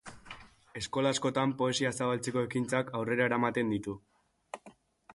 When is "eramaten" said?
3.31-3.75